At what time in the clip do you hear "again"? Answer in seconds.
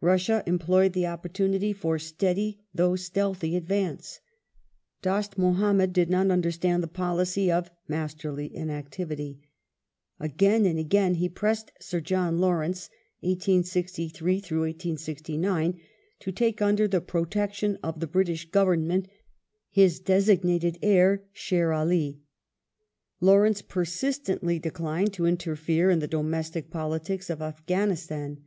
10.18-10.64, 10.78-11.16